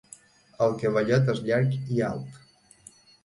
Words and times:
El 0.67 0.71
cavallet 0.83 1.29
és 1.35 1.43
llarg 1.49 1.77
i 1.97 2.01
alt. 2.09 2.41